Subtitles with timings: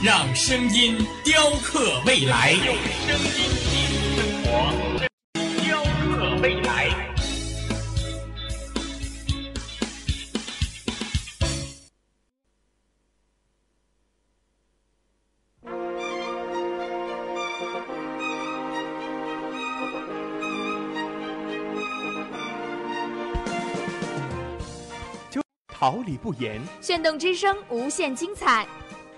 [0.00, 2.52] 让声音雕刻未来。
[2.52, 2.72] 用
[3.04, 3.32] 声音
[3.64, 4.46] 记录生活，
[5.64, 6.94] 雕刻未来。
[25.66, 28.66] 桃李不言，炫动之声，无限精彩。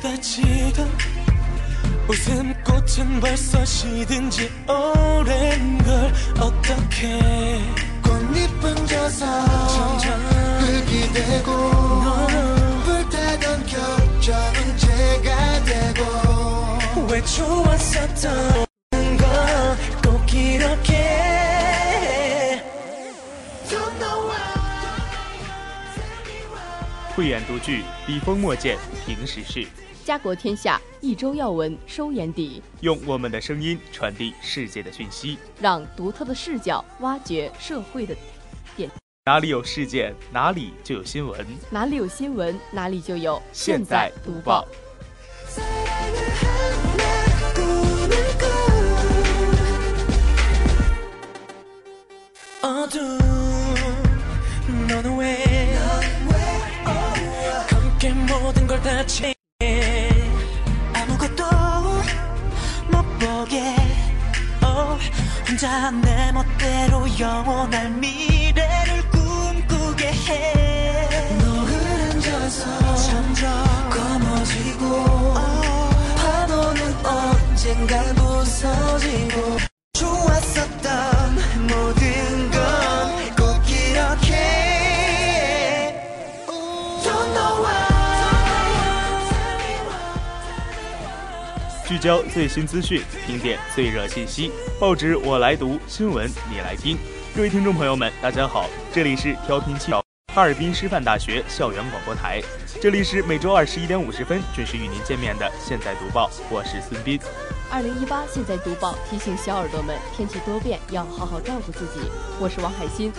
[0.00, 0.90] 쏟아지던
[2.08, 7.20] 웃음꽃은 벌써 시든 지 오랜 걸 어떻게
[8.02, 10.20] 꽃잎은 져서 점점
[10.60, 11.52] 흙이 되고
[12.84, 19.26] 불타던 겹쳐는 재가 되고 왜 좋았었던 건
[20.02, 20.92] 꼭 이렇게
[23.68, 24.36] Don't know why
[27.16, 29.66] 慧眼独具，笔锋墨见，评时事，
[30.10, 35.38] 家国天下，一周要闻收眼底，用我们的声音传递世界的讯息。
[35.60, 38.14] 让独特的视角挖掘社会的
[38.76, 38.90] 点。
[39.24, 41.44] 哪里有事件，哪里就有新闻。
[41.70, 44.66] 哪里有新闻，哪里就有现在读报。
[45.48, 47.02] 사랑을 하나
[47.54, 48.44] 꾸는 꿈
[52.62, 53.18] 어두운
[54.88, 55.22] 너는 왜
[57.68, 59.34] 검게 모든 걸 다 채
[63.41, 63.75] 못 보게
[64.63, 64.97] 어,
[65.47, 68.30] 혼자 내 멋대로 영원할 미
[92.01, 96.97] 交最新资讯，听点最热信息，报纸我来读，新闻你来听。
[97.35, 102.41] 各位听众朋友们，大家好，这里是调频七哈尔滨师范大学校园广播台，
[102.81, 107.19] 这里是每周二十一点五十分准时与您见面的《现在读报》，我是孙斌。
[107.69, 111.99] 二零一八现在读报提醒小耳朵们，天气多变，要好好照顾自己。
[112.39, 113.11] 我是王海鑫，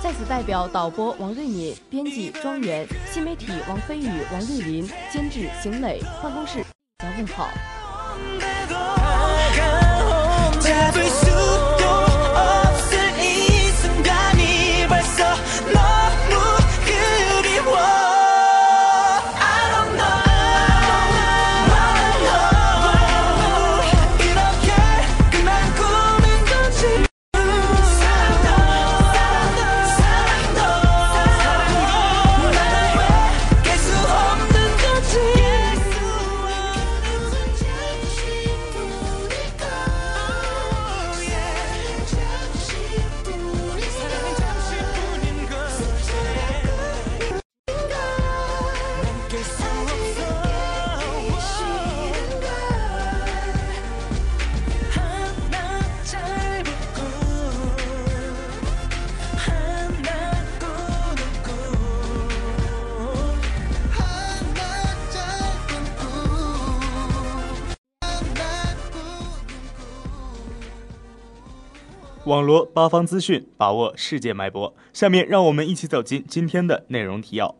[0.00, 6.64] 在此代表导播王瑞敏、编辑庄园、新媒体王飞宇、王瑞林、监制邢磊、办公室
[6.98, 7.50] 大家问好。
[10.68, 11.37] never should
[72.38, 74.72] 网罗八方资讯，把握世界脉搏。
[74.92, 77.56] 下面让我们一起走进今天的内容提要。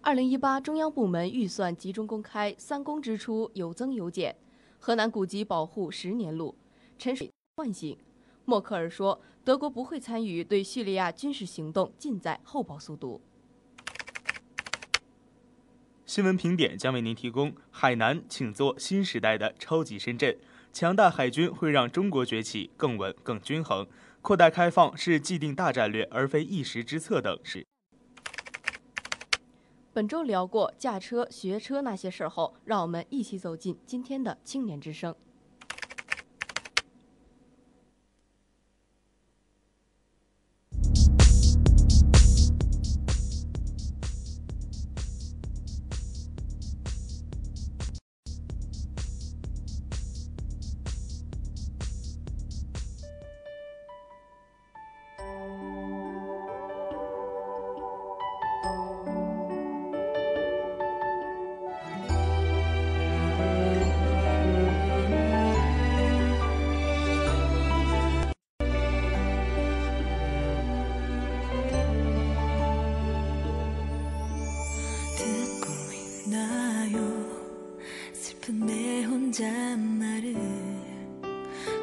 [0.00, 4.34] 二零一八中央部门预算集中公开，三公支出有增有减。
[4.78, 6.56] 河南古籍保护十年路，
[6.98, 7.94] 沉水唤醒。
[8.46, 13.20] 默克尔说，德国不会参与对叙利亚军事行动，尽在后报速读。
[16.06, 20.34] 新闻评点将为您提供：海南，请做新时代的超级深圳。
[20.72, 23.86] 强大海军会让中国崛起更稳、更均衡。
[24.22, 27.66] 扩大开放是既定大战略，而非一时之策等事。
[29.92, 35.14] 本周聊过驾车、学车那些事儿后，让我们一起走进今天的青年之声。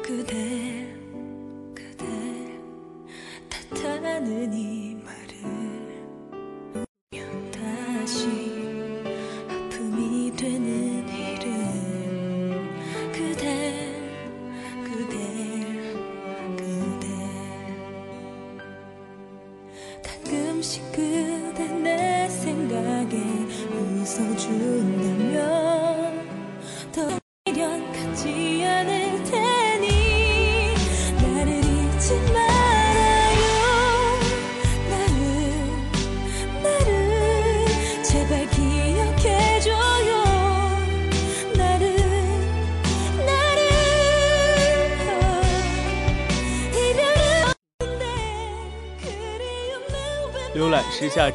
[0.00, 0.86] 그대
[1.74, 2.06] 그대
[3.48, 4.94] 탓하는 이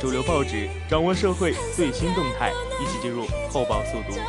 [0.03, 2.51] 主流报纸，掌握社会最新动态，
[2.81, 4.19] 一起进入厚报速读。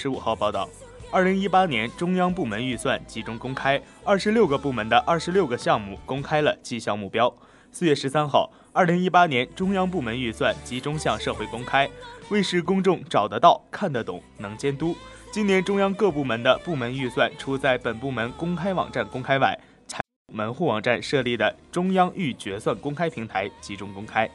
[0.00, 0.66] 十五号报道，
[1.10, 7.30] 二零一八年中央部门预算集中公开，二十六个部门的二十六个项目公开了绩效目标。
[7.70, 11.86] 四月十三号，二零一八年中央部门预算集中向社会公开，
[12.30, 14.96] 为使公众找得到、看得懂、能监督，
[15.30, 20.00] 今年中央各部门的部门预算除在本部门公开网站公开外，财
[20.32, 24.26] 门户网站设立的中央预决算公开平台集中公开。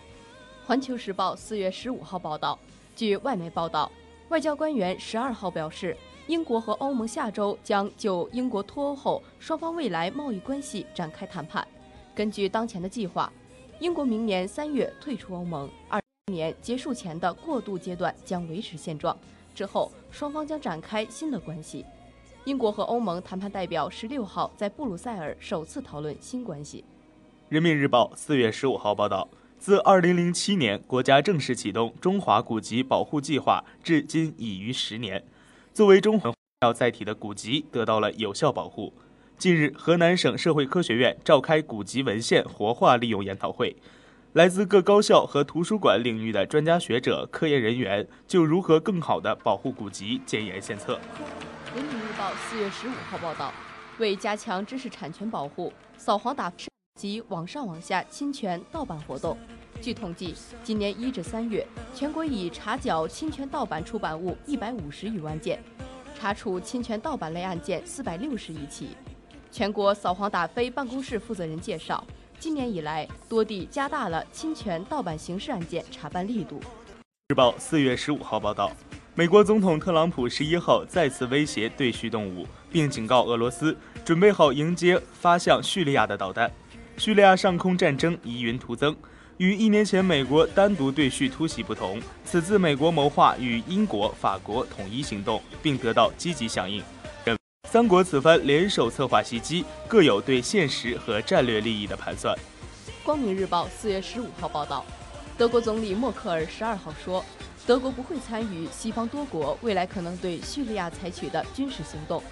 [0.67, 2.59] 环球时报四月十五号报道，
[2.95, 3.91] 据外媒报道，
[4.29, 11.65] 外交官员十二号表示，英国和欧盟下周将就英国脱欧后双方未来贸易关系展开谈判。
[12.15, 13.31] 根据当前的计划，
[13.79, 16.01] 英国明年三月退出欧盟，二
[16.31, 19.15] 年结束前的过渡阶段将维持现状，
[19.53, 21.85] 之后双方将展开新的关系。
[22.45, 26.83] 英国和欧盟谈判代表十六号在布鲁塞尔首次讨论新关系。
[27.49, 29.27] 人民日报四月十五号报道，
[29.57, 35.23] 自二零零七年国家正式启动中华古籍保护计划，至今已逾十年。
[35.73, 36.31] 作为中华
[36.61, 38.93] 要载体的古籍得到了有效保护。
[39.37, 43.75] 近日，河南省社会科学院召开古籍文献活化利用研讨会，
[44.33, 50.99] 来自各高校和图书馆领域的专家学者、科研人员就如何更好地保护古籍建言献策。
[51.75, 53.51] 人民日报四月十五号报道，
[53.97, 56.49] 为加强知识产权保护，扫黄打
[56.95, 59.37] 及网上网下侵权盗版活动。
[59.81, 60.33] 据统计，
[60.63, 65.61] 今年一至三月，全国已查缴侵权盗版出版物一百五十余万件，
[66.17, 68.91] 查处侵权盗版类案件四百六十余起。
[69.51, 72.01] 全国扫黄打非办公室负责人介绍，
[72.39, 76.61] 今年以来，多地加大了侵权盗版刑事案件查办力度。
[77.27, 78.71] 日报四月十五号报道，
[79.15, 83.75] 美国总统特朗普十一号再次威胁对叙动武，并警告俄罗斯
[84.05, 86.49] 准备好迎接发向叙利亚的导弹。
[86.97, 88.95] 叙利亚上空战争疑云徒增，
[89.37, 96.81] 与一年前美国单独对叙突袭不同，此次美国谋划与英国、法国统一行动，并得到积极响应。
[97.69, 102.33] 三国此番联手策划袭击，各有对现实和战略利益的盘算。
[103.03, 104.85] 光明日报四月十五号报道，
[105.37, 107.23] 德国总理默克尔十二号说，
[107.67, 112.23] 德国不会参与西方多国未来可能对叙利亚采取的军事行动。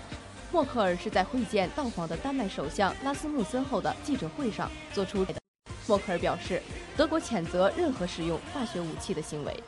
[0.53, 5.33] 默克尔是在会见到访的丹麦首相拉斯穆森后的记者会上做出的。
[5.87, 6.61] 默克尔表示，
[6.95, 9.63] 德国谴责任何使用化学武器的行为。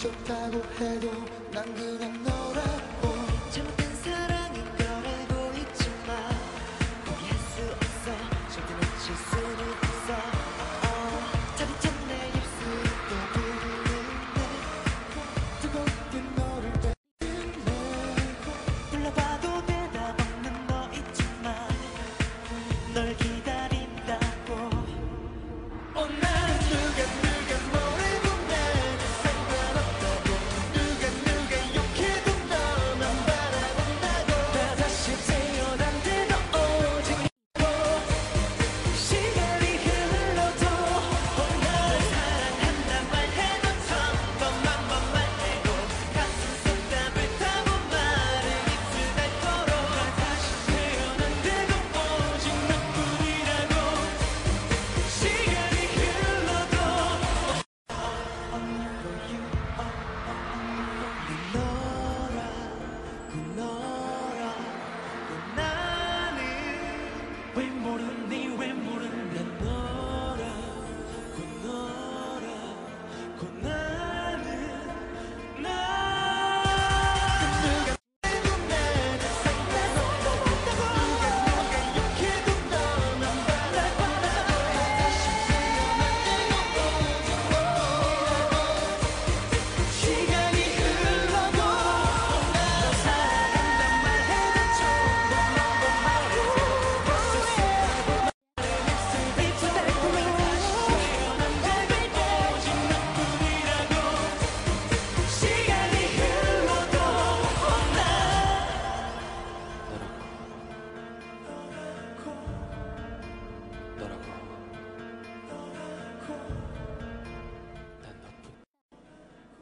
[0.00, 1.10] 좋다고 해도
[1.52, 2.79] 난 그냥 너라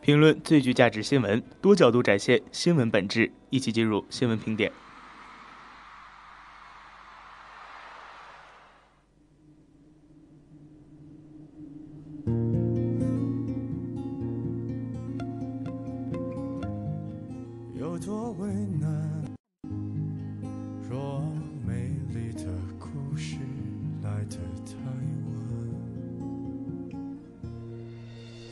[0.09, 3.31] 评论最具价值新闻，多角度展现新闻本质。
[3.50, 4.73] 一起进入新闻评点。
[17.75, 18.49] 有多为
[18.81, 19.23] 难？
[20.88, 21.23] 若
[21.67, 22.47] 美丽的
[22.79, 23.37] 故事
[24.03, 24.88] 来得太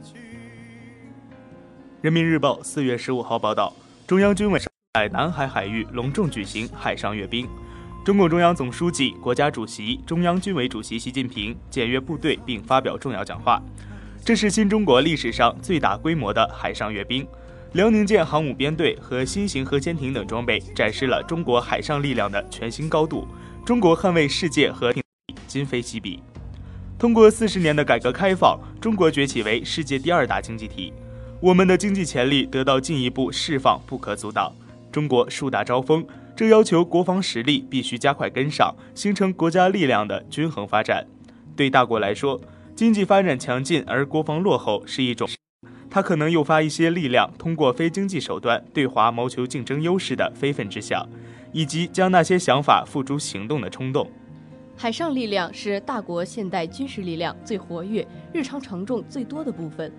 [2.01, 3.71] 人民日报四月十五号报道，
[4.07, 4.59] 中央军委
[4.95, 7.47] 在南海海域隆重举行海上阅兵。
[8.03, 13.61] 中共中央总书记、国家主席、中央军委主席习近平检阅部队并发表重要讲话。
[14.25, 17.23] 这是新中国历史上最大规模的海上阅兵。
[17.73, 23.27] 辽宁舰航母编队和新型核潜艇等装备展示了中国海上力量的全新高度。
[23.63, 25.03] 中国捍卫世界和平
[25.45, 26.19] 今非昔比。
[26.97, 30.91] 通过四十年的改革开放，中国崛起为世界第二大经济体，
[31.41, 34.53] 我们的经济潜力得到进一步释放，不可阻挡。
[34.91, 36.05] 中国树大招风，
[36.35, 41.07] 这要求国防实力必须加快跟上，形成国家力量的均衡发展。
[41.55, 42.39] 对大国来说，
[42.75, 45.27] 经济发展强劲而国防落后是一种，
[45.89, 51.09] 它可能诱发一些力量通过非经济手段对华谋求竞争优势的非分之想，
[51.51, 54.07] 以及将那些想法付诸行动的冲动。
[54.77, 59.91] 海上力量是大国现代军事力量最活跃、日常承重最多的部分。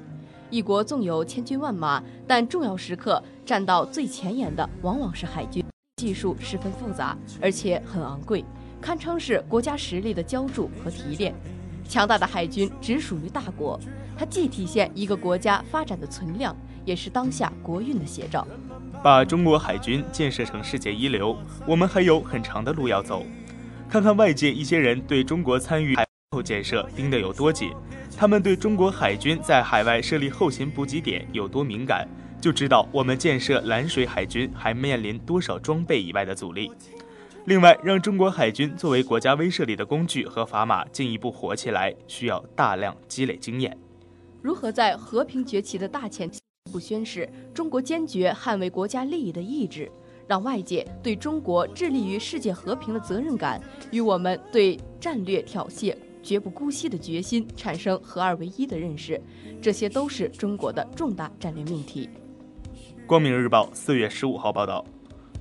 [0.53, 5.65] 一国纵有千军万马，但重要时刻站到最前沿的往往是海军。
[5.97, 8.45] 技术十分复杂，而且很昂贵，
[8.79, 11.35] 堪称是国家实力的浇筑和提炼。
[11.89, 13.81] 强大的海军只属于大国，
[14.15, 16.55] 它既体现一个国家发展的存量，
[16.85, 18.47] 也是当下国运的写照。
[19.03, 21.35] 把中国海军建设成世界一流，
[21.67, 23.25] 我们还有很长的路要走。
[23.89, 25.97] 看看外界一些人对中国参与
[26.33, 27.73] 后建设盯得有多紧，
[28.17, 32.09] 他们对中国海军在海外设立后勤补给点有多敏感，
[32.41, 36.73] 就知道我们建设蓝水海军还面临多少装备以外的阻力。
[37.45, 43.77] 另外，让中国海军作为国家威慑力的工具和砝码进一步活起来，需要大量积累经验。
[44.41, 46.41] 如何在和平崛起的大前提
[46.73, 49.91] 不宣示中国坚决捍卫国家利益的意志？
[50.27, 53.61] 让外界对中国致力于世界和平的责任感
[53.91, 59.21] 与我们对战略挑衅绝不姑息的决心产生合二为一的认识，
[59.61, 62.09] 这些都是中国的重大战略命题。
[63.07, 64.85] 光明日报四月十五号报道，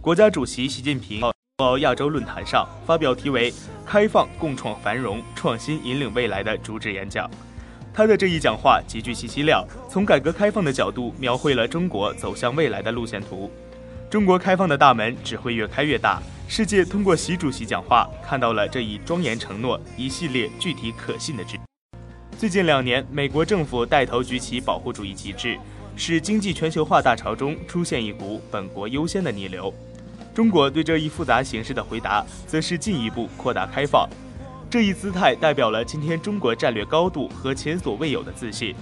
[0.02, 1.22] 国家主席习近平
[1.58, 3.54] 到亚洲论坛上发表题为
[3.86, 7.30] “开放、共创繁荣、创新引领未来”的主旨演讲。
[7.94, 13.52] 他的这一讲话极具信息量，从改革开放的角度描绘了中国走向未来的路线图。
[14.12, 16.22] 中国开放的大门只会越开越大。
[16.46, 21.58] 世界通过习主席讲话看到了这一庄严承诺一系列具体可信的指。
[22.38, 25.58] 最近两年，美国政府带头举起保护主义旗帜，
[25.96, 29.74] 使经济全球化大潮中出现一股本国优先的逆流。
[30.36, 34.10] 中国对这一复杂形势的回答，则是进一步扩大开放。
[34.70, 38.76] 这一姿态代表了今天中国战略高度和前所未有的自信。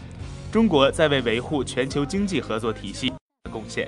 [0.52, 3.10] 中国在为维护全球经济合作体系
[3.44, 3.88] 的贡献。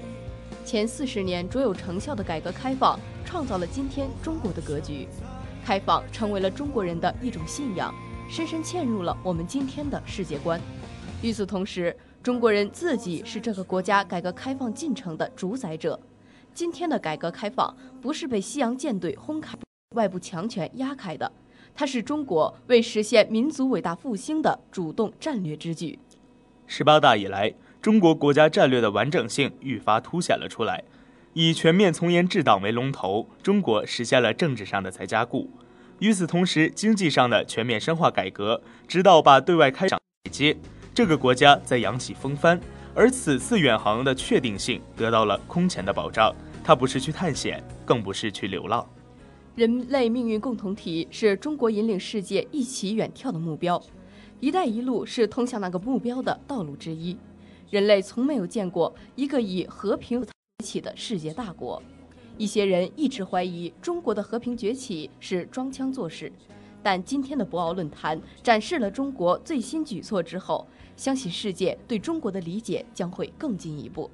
[0.64, 5.08] 前四十年卓有成效的改革开放，创造了今天中国的格局。
[5.64, 7.94] 开放成为了中国人的一种信仰，
[8.30, 10.60] 深深嵌入了我们今天的世界观。
[11.22, 16.00] 与此同时，中国人自己是这个国家改革开放进程的主宰者。
[16.54, 19.56] 今天的改革开放不是被西洋舰队轰开、
[19.96, 21.32] 外部强权压开的，
[21.76, 26.00] 它是中国为实现民族伟大复兴的主动战略之举。
[26.66, 27.54] 十八大以来。
[27.82, 30.84] 中国国家战略的完整性愈发凸显了出来，
[31.34, 35.50] 以全面从严治党为龙头，中国实现了政治上的再加固。
[35.98, 40.56] 与此同时，经济上的全面深化改革，直到把对外开展接，
[40.94, 42.60] 这个国家在扬起风帆，
[42.94, 46.32] 而此次远航的确定性得到了空前的保障。
[46.64, 48.88] 它不是去探险，更不是去流浪。
[49.56, 53.82] 人类命运共同体是中国引领世界一起远眺的目标
[54.40, 57.18] ，“一带一路”是通向那个目标的道路之一。
[57.72, 60.30] 人类从没有见过一个以和平崛
[60.64, 61.82] 起的世界大国。
[62.38, 66.32] 一些人一直怀疑中国的和平崛起是装腔作势，
[66.84, 74.12] 但今天的博鳌论坛展示了中国最新举措之后，相信世界对中国的理解将会更进一步。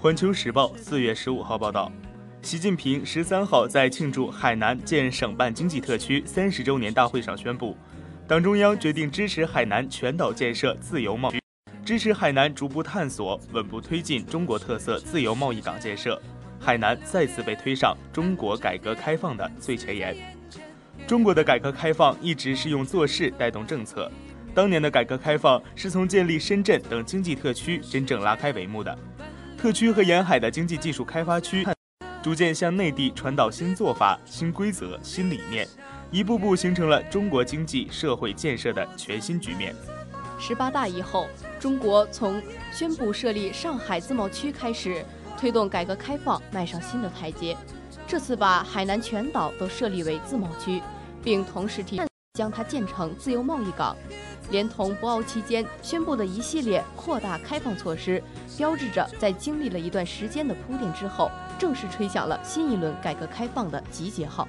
[0.00, 1.90] 环球时报四月十五号报道，
[2.40, 7.76] 习近平十三号在庆祝海南建省办经济特区三十周年大会上宣布，
[8.24, 11.40] 党中央决定支持海南全岛建设自由贸易，
[11.84, 16.22] 支持海南逐步探索、稳步推进中国特色自由贸易港建设，
[16.60, 20.16] 海南再次被推上中国改革开放的最前沿。
[21.08, 24.08] 中国的改革开放一直是用做事带动政策，
[24.54, 28.96] 当年的改革开放是从建立深圳等经济特区真正拉开帷幕的。
[29.58, 31.66] 特区和沿海的经济技术开发区，
[32.22, 35.66] 逐渐向内地传导新做法、新规则、新理念，
[36.12, 39.74] 一步步形成了中国经济社会建设的全新局面。
[40.38, 41.26] 十八大以后，
[41.58, 42.40] 中国从
[42.70, 45.04] 宣布设立上海自贸区开始，
[45.36, 47.56] 推动改革开放迈上新的台阶。
[48.06, 50.80] 这次把海南全岛都设立为自贸区，
[51.20, 52.00] 并同时提
[52.38, 53.96] 将它建成自由贸易港，
[54.52, 58.22] 连同博鳌期间宣布的一系列扩大开放措施，
[58.56, 64.46] 标志着在经历了一段时间的铺垫之后，正式吹响了新一轮改革开放的集结号。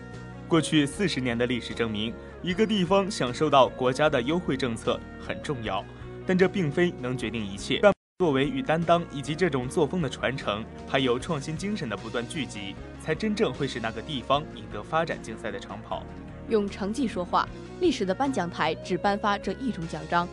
[0.47, 5.83] 过去四十年的历史证明，一个地方享受到国家的优惠政策很重要，
[6.27, 7.81] 但这并非能决定一切。
[8.19, 16.03] 作为与担当，以及这种作风的传承，还有创新精神的不断聚集，才真正会使那个地方赢得发展竞赛的长跑。
[16.49, 17.47] 用成绩说话，
[17.79, 20.27] 历史的颁奖台只颁发这一种奖章，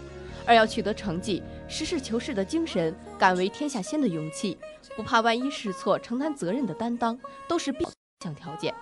[0.45, 4.57] 而要取得成绩，实事求是的精神，敢为天下先的勇气，
[4.97, 7.85] 不怕万一试错承担责任的担当，都是必
[8.25, 8.75] 项条件。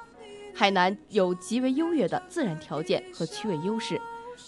[0.54, 4.00] 海南有极为优越的自然条件和区位优势，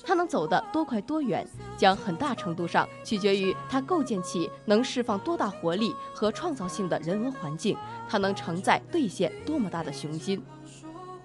[0.05, 1.45] 它能走得多快多远，
[1.77, 7.77] 将很大程度上取决于它构建起能释放多大活力和创造性的人文环境，
[8.09, 10.41] 它能承载兑现多么大的雄心。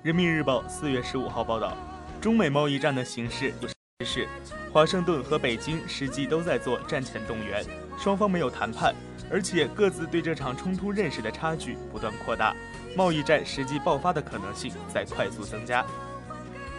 [0.04, 1.78] 人民日报四月十五号报道，
[2.20, 3.54] 中美贸易战的形势
[4.04, 4.28] 是，
[4.74, 7.64] 华盛顿和北京实际都在做战前动员，
[8.00, 8.96] 双方没有谈判，
[9.30, 12.56] 而且各自对这场冲突认识的差距不断扩大。
[12.98, 15.86] 贸易战实际爆发的可能性在快速增加。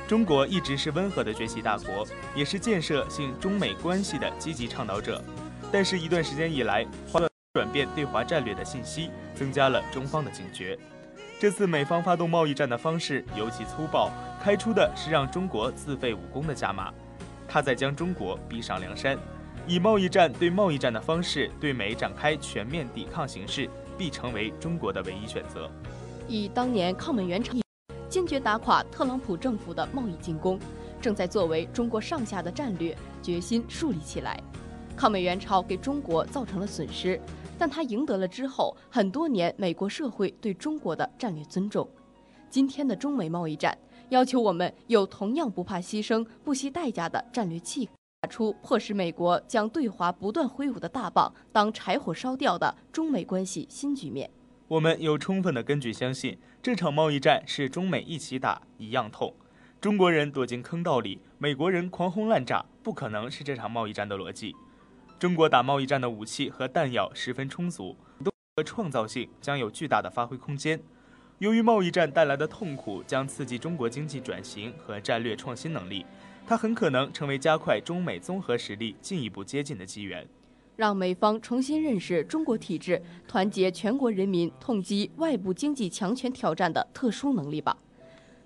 [0.09, 2.05] 中国一直是温和的崛起大国，
[2.35, 5.23] 也是建设性中美关系的积极倡导者。
[5.71, 7.21] 但是，一段时间以来，华
[7.55, 10.77] 转变对华战略的信息，增加了中方的警觉。
[11.43, 14.09] 这次美方发动贸易战的方式尤其粗暴，
[14.41, 16.95] 开出的是让中国自废武功的价码，
[17.49, 19.19] 他在将中国逼上梁山。
[19.67, 25.69] 以贸易战对贸易战的方式对美展开全面抵抗形势，必成为中国的唯一选择。
[26.29, 27.57] 以当年抗美援朝，
[28.09, 30.61] 坚决打垮特朗普政府的贸易进攻，
[31.01, 34.41] 正在作为中国上下的战略决心树立起来。
[34.97, 37.21] 抗美援朝给中国造成了损失，
[37.63, 41.89] 但他赢得了之后很多年美国社会对中国的战略尊重。
[42.51, 54.29] 今天的中美贸易战要求我们有同样不怕牺牲、不惜代价的战略气概，打出迫使美国将对华不断挥舞的大棒当柴火烧掉的中美关系新局面。
[54.67, 59.33] 我们有充分的根据相信，这场贸易战是中美一起打，一样痛。
[59.81, 64.53] 中国人躲进坑道里，美国人狂轰滥炸，不可能是这场贸易战的逻辑。
[65.23, 67.97] 中国打贸易战的武器和弹药十分充足，
[68.57, 70.83] 和创造性将有巨大的发挥空间。
[71.39, 76.05] 由于贸易战带来的痛苦将刺激中国经济转型和战略创新能力，
[76.45, 80.27] 它很可能成为加快中美综合实力进一步接近的机缘。
[80.75, 87.79] 让美方重新认识中国体制，团结全国人民，痛击外部经济强权挑战的特殊能力吧。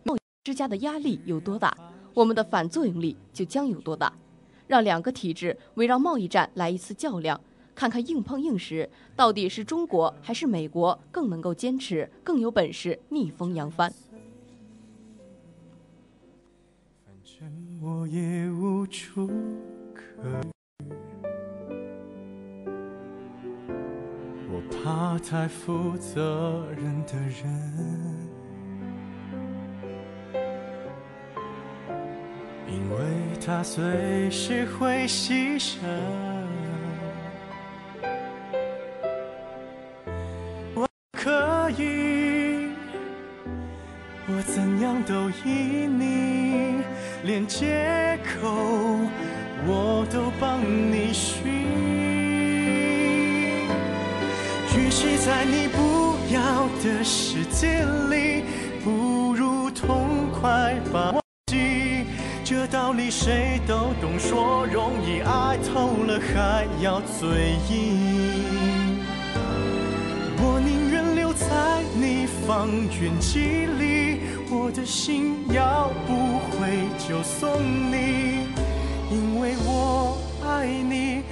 [0.03, 1.75] 贸易之家的压力有多大，
[2.13, 4.13] 我们的反作用力就将有多大。
[4.67, 7.41] 让两个体制围绕贸易战来一次较量，
[7.75, 13.93] 看看硬碰硬时，到底是中国还是美国更能够坚持，更有本事逆风扬帆。
[17.05, 19.27] 反正我也无处
[19.95, 20.03] 可。
[24.49, 28.16] 我怕太负责任的人，
[32.69, 32.97] 因为
[33.45, 35.79] 他随时会牺牲。
[40.75, 42.71] 我可以，
[44.29, 46.83] 我怎样都依你，
[47.25, 48.49] 连借口
[49.67, 51.45] 我都帮你寻。
[54.77, 58.45] 与其在你不要的世界里，
[58.85, 61.16] 不如痛快把。
[62.77, 68.99] 道理谁都懂，说容易，爱透了还要嘴硬。
[70.39, 71.47] 我宁愿留在
[71.95, 72.69] 你方
[73.01, 77.51] 圆几里，我的心要不回就送
[77.91, 78.45] 你，
[79.11, 81.23] 因为我爱你，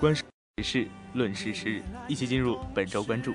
[0.00, 0.22] 观时
[0.62, 3.34] 事，论时事，一起进入本周关注。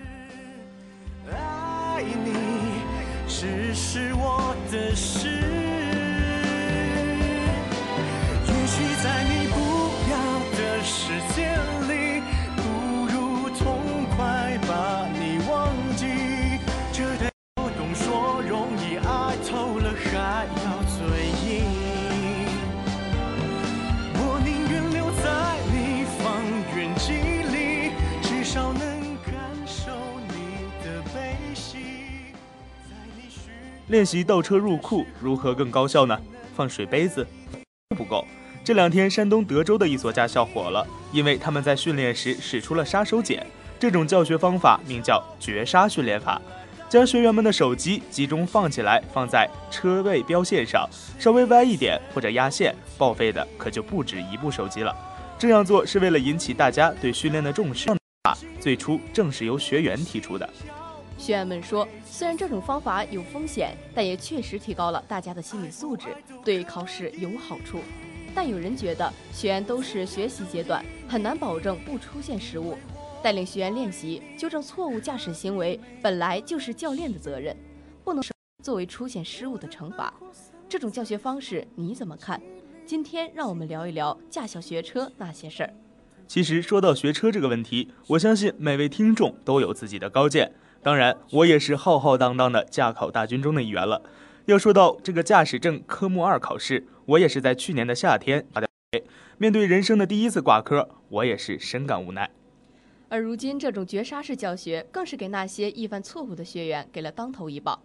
[1.32, 2.34] 爱你，
[3.28, 5.59] 只是我的事。
[33.90, 36.16] 练习倒车入库如何更高效呢？
[36.56, 37.26] 放水杯子
[37.98, 38.24] 不够。
[38.64, 43.42] 这两天，山东德州的一所驾校火了，因为他们在训练时使出了杀手锏。
[43.80, 46.40] 这种教学方法名叫“绝杀训练法”，
[46.88, 54.96] 将学员们的手机集中放起来，放在车位标线上，稍微歪一点或者压线，报废的可就不止一部手机了。
[55.40, 57.90] 这样做是为了引起大家对训练的重视。
[58.60, 60.48] 最初正是由学员提出的。
[61.20, 66.08] 学员们说，虽然这种方法有风险，但也确实提高了大家的心理素质，
[66.46, 67.82] 对考试有好处。
[68.34, 72.78] 但有人觉得，学员都是学习阶段，很难保证不出现失误。
[73.22, 77.54] 带领学员练习，纠正错误驾驶行为，本来就是教练的责任，
[78.06, 78.24] 不能
[78.64, 80.14] 作为出现失误的惩罚。
[80.70, 82.42] 这种教学方式你怎么看？
[82.86, 85.74] 今天让我们聊一聊驾校学车那些事儿。
[86.28, 90.54] 其实说到学车这个问题，我相信每位听众都有自己的高见。
[90.82, 94.02] 当然，我也是浩浩荡荡的驾考大军中的一员了。
[94.46, 98.46] 要说到这个驾驶证科目二考试，我也是在去年的夏天
[99.38, 102.30] 面对人生的第一次挂科，我也是深感无奈。
[103.10, 107.78] 而如今，这种绝杀式教学更是给那些易犯错误的学员给了当头一棒。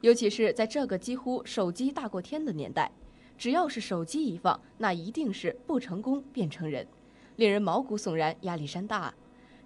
[0.00, 2.90] 尤其是在这个几乎手机大过天的年代，
[3.38, 6.86] 只要是手机一放，那一定是不成功便成人，
[7.36, 9.14] 令人毛骨悚然，压力山大！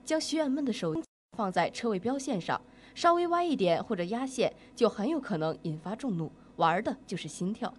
[0.04, 1.02] 将学员们的手机
[1.36, 2.60] 放在车位标线上，
[2.94, 7.72] 稍微歪一点或者压线，就很有可能引发众怒，玩的就是心跳。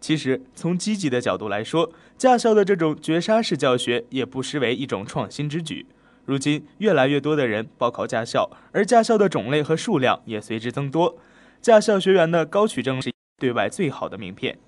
[0.00, 5.86] 其实，从积极的角度来说，驾校的这种绝杀式教学也不失为一种创新之举。
[6.24, 11.16] 如今，越来越多的人报考驾校，而驾校的种类和数量也随之增多。
[11.62, 14.58] 驾校学员的高取证是对外最好的名片。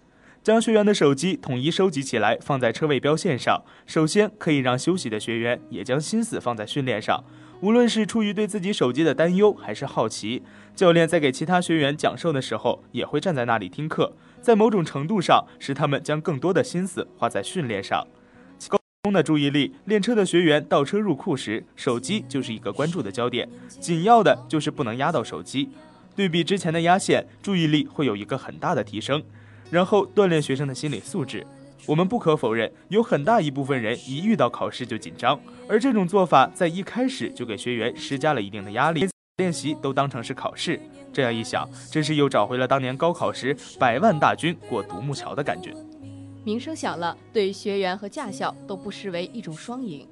[0.42, 7.22] 将学员的手机统一收集起来，放在车位标线上，首先可以让休息的学员也将心思放在训练上。
[7.60, 10.42] 无论是出于对自己手机的担忧，还是好奇，
[10.76, 14.12] 教练在给其他学员讲授的时候，也会站在那里听课。
[14.40, 18.06] 在某种程度上，使他们将更多的心思花在训练上。
[18.68, 25.68] 高中的注意力，练车的学员倒车入库时，手机就是一个关注的焦点，紧要的就是不能压到手机。
[26.14, 29.22] 对比之前的压线，注意力会有一个很大的提升。
[29.70, 31.44] 然后锻炼学生的心理素质。
[31.88, 40.79] 我们不可否认，有很大一部分人一遇到考试就紧张，而这种做法在一开始就给学员施加了一定的压力，练习都当成是考试。
[41.14, 45.74] 这样一想，真是又找回了当年高考时百万大军过独木桥的感觉。
[46.44, 50.07] 名声响了，对学员和驾校都不失为一种双赢，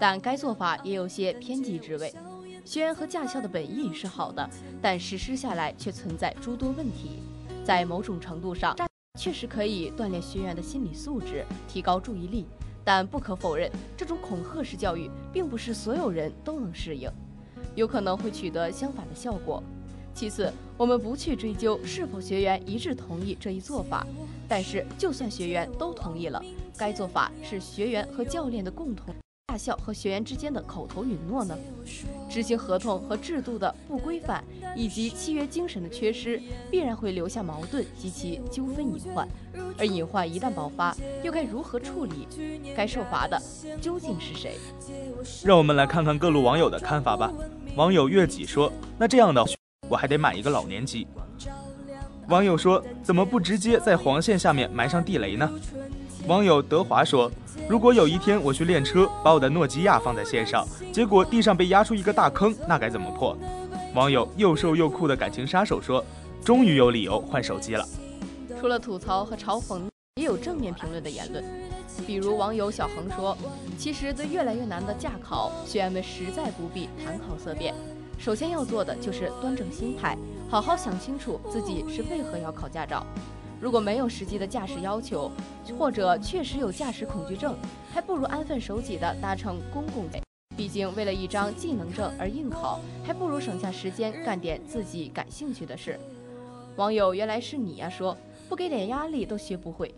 [0.00, 2.12] 但该做法也有些偏激之味。
[2.64, 4.50] 学员和驾校的本意是好的，
[4.82, 7.22] 但实施下来却存在诸多问题。
[7.64, 8.76] 在某种程度上，
[9.20, 12.46] 确实可以锻炼学员的心理素质，提高注意力，
[12.82, 17.10] 但不可否认，这种恐吓式教育并不是所有人都能适应，
[17.74, 19.62] 有可能会取得相反的效果。
[20.14, 24.06] 其次，我们不去追究是否学员一致同意这一做法，
[24.48, 26.42] 但是就算学员都同意了，
[26.78, 29.14] 该做法是学员和教练的共同。
[29.50, 31.58] 驾校和学员之间的口头允诺呢？
[32.28, 34.44] 执行合同和制度的不规范，
[34.76, 39.26] 以及契约精神的缺失，必然会留下矛盾及其纠纷隐患。
[39.76, 42.28] 而隐患一旦爆发，又该如何处理？
[42.76, 43.42] 该受罚的
[43.80, 44.54] 究竟是谁？
[45.44, 47.32] 让我们来看看各路网友的看法吧。
[47.74, 49.44] 网友月己说：“那这样的，
[49.88, 51.08] 我还得买一个老年机。”
[52.30, 55.50] 网友说：“怎么不直接在黄线下面埋上地雷呢？”
[56.26, 57.30] 网友德华说
[57.68, 63.36] ：“如果有一天我去练车，把我的诺基亚放在线上，结果地上被压出一个大坑，那该怎么破？”
[63.94, 66.04] 网友又瘦又酷的感情杀手说
[66.44, 67.84] ：“终于有理由换手机了。”
[68.60, 69.82] 除了吐槽和嘲讽，
[70.16, 71.42] 也有正面评论的言论。
[72.06, 73.36] 比如网友小恒说
[73.78, 77.74] ：“其实对越来越难的驾考，学员们实在不必谈考色变。
[78.18, 80.16] 首先要做的就是端正心态，
[80.48, 83.04] 好好想清楚自己是为何要考驾照。
[83.60, 85.30] 如果没有实际的驾驶要求，
[85.78, 87.54] 或者确实有驾驶恐惧症，
[87.92, 90.06] 还不如安分守己地搭乘公共。
[90.56, 96.00] 毕竟为了一张技能证而应考，还不如省下时间干点自己感兴趣的事。”
[96.76, 98.16] 网友原来是你呀说
[98.48, 99.94] ：“不给点压力都学不会。”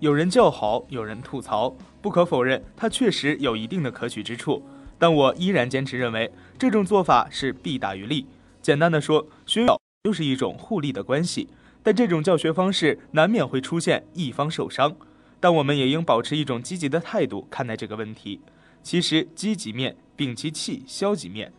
[0.00, 1.74] 有人叫好，有人吐槽。
[2.00, 4.62] 不可否认，它确实有一定的可取之处，
[4.98, 8.26] 但我依然坚持认为，这种做法是弊大于利。
[8.62, 11.48] 简单的说，学校就是一种互利的关系，
[11.82, 14.96] 但这种教学方式难免会出现一方受伤。
[15.38, 18.40] 但我们也应保持一种积极的态度看待这个问题。
[18.82, 21.52] 其实，积极面摒其气，消极面。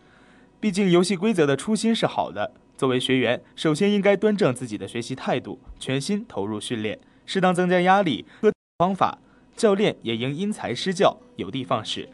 [0.60, 2.54] 毕竟，游戏规则的初心是好的。
[2.78, 9.18] 作为学员，首先应该端正自己的学习态度，全心投入训练，适当增加压力和方法。
[9.56, 12.10] 教练也应因材施教，有的放矢，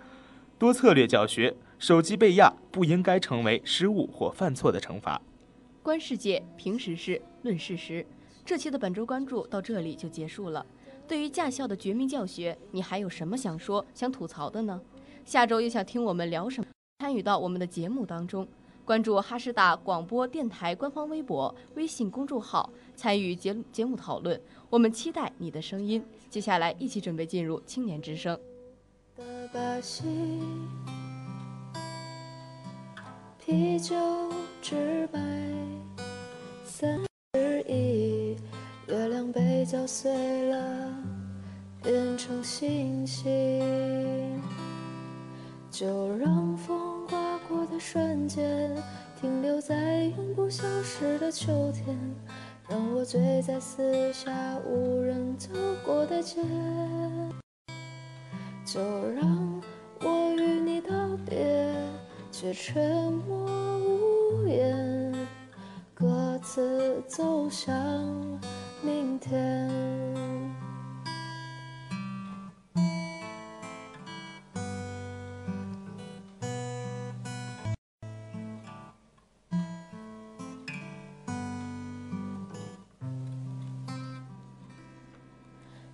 [0.57, 1.55] 多策略教学。
[1.79, 5.21] 手机被压不应该成为失误或犯错的惩罚。
[5.83, 8.05] 观世界，评时事，论事实。
[8.45, 10.65] 这期的本周关注到这里就结束了。
[11.07, 14.81] 对于驾校的绝命教学，你还有什么想说、想吐槽的呢？
[15.23, 16.67] 下周又想听我们聊什么？
[16.99, 18.45] 参与到我们的节目当中，
[18.83, 24.41] 关注哈师大广播电台官方微博、微信公众号，参与节节目讨论。
[24.69, 26.03] 我们期待你的声音。
[26.29, 28.37] 接下来，一起准备进入青年之声。
[29.15, 30.03] 的把戏，
[33.39, 33.95] 啤酒
[36.65, 36.99] 三，
[39.31, 40.93] 被搅碎了，
[41.83, 44.41] 变成星星。
[45.69, 48.75] 就让风刮过的瞬间，
[49.19, 51.97] 停留在永不消失的秋天。
[52.69, 55.49] 让我醉在四下无人走
[55.85, 56.41] 过的街，
[58.65, 59.61] 就让
[60.01, 60.89] 我与你道
[61.25, 61.73] 别，
[62.29, 65.15] 却沉默无言，
[65.93, 67.73] 各自走向
[68.81, 69.69] 明天。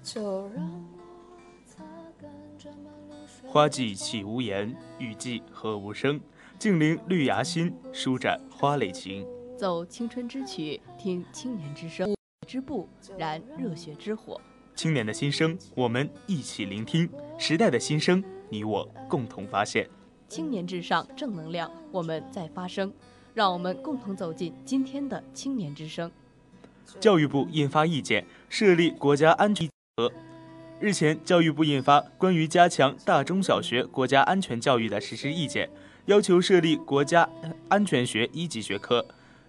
[0.03, 1.83] 就让我擦
[2.21, 3.49] 干这满露水。
[3.49, 6.21] 花季起无言，雨季何无声。
[6.59, 9.25] 静聆绿芽心，舒展花蕾情。
[9.57, 14.39] 走青春之曲，听青年之声，之步燃热血之火。
[14.75, 19.87] 青年的心声，我们一起聆听；时代的心声，你我共同发现。
[20.27, 22.91] 青年至上，正能量，我们在发声。
[23.35, 26.11] 让我们共同走进今天的青年之声。
[26.99, 30.11] 教育部印发意见，设立国家安全和。
[30.79, 35.67] 日前，教育部印发关于加强大中小学国家安全教育的实施意见，
[36.05, 37.27] 要求设立国家
[37.69, 39.03] 安全学一级学科，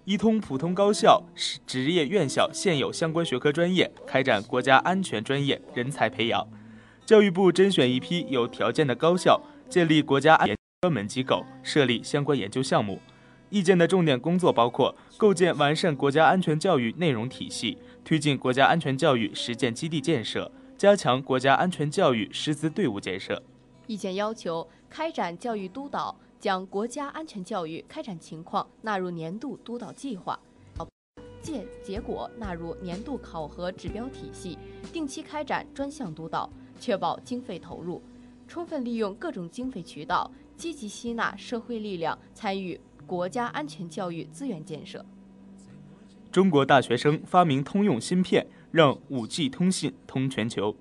[0.04, 1.22] 一通普通高校、
[1.66, 6.46] 职业院校现有相关学科专业开展国家安全专业人才培养。
[7.06, 13.00] 教育部甄选一批有条件的高校，建立国家安全专门机构，设立相关研究项目。
[13.48, 23.42] 意见的重点工作包括构建完善国家安全教育内容体系，推进国家安全教育实践基地建设，加强国家安全教育师资队伍建设。
[23.86, 30.38] 意见要求开展教育督导，将国家安全教育开展情况纳入年度督导计划，
[31.40, 34.59] 借结果纳入年度考核指标体系，
[34.92, 38.02] 定期开展专项督导，确保经费投入，
[38.46, 42.78] 充分利用各种经费渠道，积极吸纳社会力量参与。
[43.07, 45.02] 国家安全教育资源建设。
[46.30, 50.76] 中国大学生发明通用芯片，让 5G 通信通全球。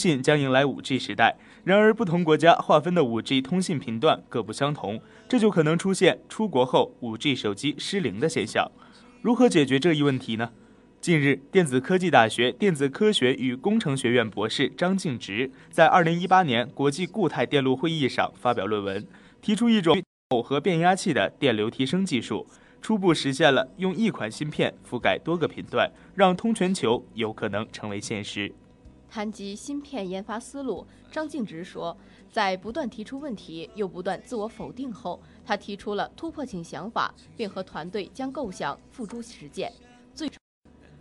[0.00, 8.70] 信将迎来 5G 时代，然而不同国家划分的 5G 通信频段各不相同，这就可能出现出国后 5G 手机失灵的现象。
[9.22, 10.50] 如何解决这一问题呢？
[11.00, 19.06] 近日，电子科技大学电子科学与工程学院博士张敬直在2018年国际固态电路会议上发表论文，
[19.40, 20.02] 提出一种。
[20.30, 22.46] 耦合变压器的电流提升技术，
[22.80, 28.54] 初步实现了用一款芯片覆盖多个频段，让通全球有可能成为现实。
[29.10, 31.96] 谈及芯片研发思路，张敬直说，
[32.30, 39.72] 在不断提出问题又不断自我否定后，他提出了突破性想法，并和团队将构想付诸实践。
[40.14, 40.30] 最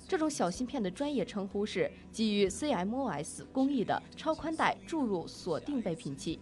[0.07, 6.39] 这种小芯片的专业称呼是基于 CMOS 工艺的超宽带注入锁定倍频器。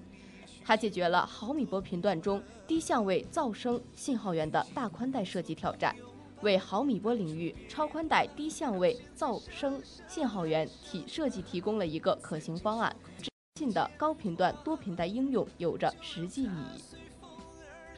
[0.63, 5.93] 它解决了毫米波频段中低相位噪声信号源的大宽带设计挑战，
[6.41, 12.95] 为毫米波领域超宽带低相位噪声信号源提设计提供了一个可行方案。
[13.55, 16.81] 近的高频段多频带应用有着实际意义。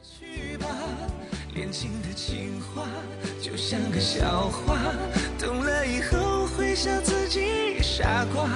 [0.01, 0.67] 去吧，
[1.53, 2.87] 年轻的情话
[3.41, 4.77] 就像个笑话，
[5.37, 8.49] 懂了以后会笑自己傻瓜，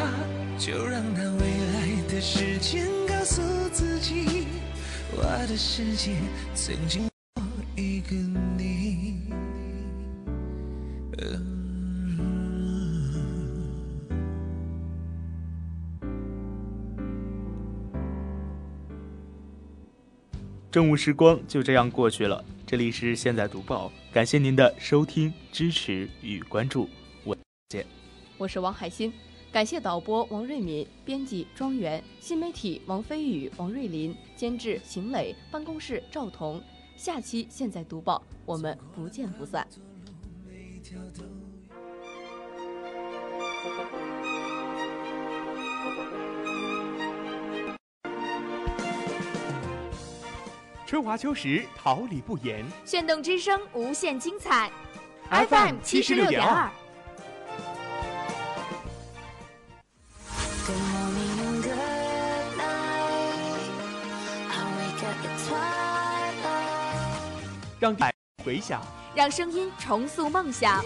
[0.57, 1.41] 就让那未
[1.73, 4.47] 来的时间告诉自己，
[5.11, 6.15] 我的世界
[6.55, 7.07] 曾经
[20.73, 22.43] 正午时光就这样过去了。
[22.65, 26.89] 这里是现在读报，感谢您的收听、支持与关注。
[27.23, 27.37] 我
[27.69, 27.85] 见，
[28.39, 29.13] 我是王海鑫，
[29.51, 36.59] 感谢导播王瑞敏、编辑庄园、新媒体王飞宇、王瑞林、监制邢磊、办公室赵彤。
[36.97, 39.67] 下期现在读报，我们不见不散。
[50.93, 52.63] 春华秋实，桃李不言。
[52.85, 54.71] 炫动之声，无限精彩。
[55.27, 56.69] FM 七十六点二。
[67.79, 68.13] 让爱
[68.45, 68.79] 回响，
[69.15, 70.85] 让声音重塑梦想。